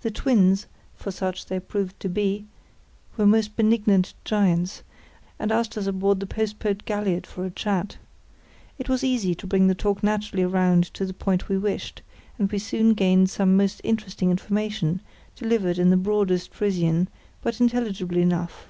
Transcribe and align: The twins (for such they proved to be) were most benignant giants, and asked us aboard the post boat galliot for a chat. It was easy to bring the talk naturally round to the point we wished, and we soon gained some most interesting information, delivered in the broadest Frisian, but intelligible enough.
The 0.00 0.10
twins 0.10 0.64
(for 0.94 1.10
such 1.10 1.44
they 1.44 1.60
proved 1.60 2.00
to 2.00 2.08
be) 2.08 2.46
were 3.18 3.26
most 3.26 3.56
benignant 3.56 4.14
giants, 4.24 4.82
and 5.38 5.52
asked 5.52 5.76
us 5.76 5.86
aboard 5.86 6.20
the 6.20 6.26
post 6.26 6.58
boat 6.58 6.86
galliot 6.86 7.26
for 7.26 7.44
a 7.44 7.50
chat. 7.50 7.98
It 8.78 8.88
was 8.88 9.04
easy 9.04 9.34
to 9.34 9.46
bring 9.46 9.66
the 9.66 9.74
talk 9.74 10.02
naturally 10.02 10.46
round 10.46 10.84
to 10.94 11.04
the 11.04 11.12
point 11.12 11.50
we 11.50 11.58
wished, 11.58 12.00
and 12.38 12.50
we 12.50 12.58
soon 12.58 12.94
gained 12.94 13.28
some 13.28 13.54
most 13.54 13.82
interesting 13.84 14.30
information, 14.30 15.02
delivered 15.36 15.76
in 15.78 15.90
the 15.90 15.98
broadest 15.98 16.54
Frisian, 16.54 17.08
but 17.42 17.60
intelligible 17.60 18.16
enough. 18.16 18.68